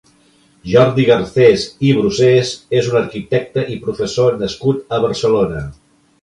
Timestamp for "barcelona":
5.07-5.63